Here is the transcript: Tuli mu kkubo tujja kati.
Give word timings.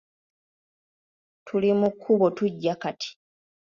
Tuli 1.45 1.69
mu 1.79 1.89
kkubo 1.95 2.27
tujja 2.37 2.73
kati. 2.81 3.09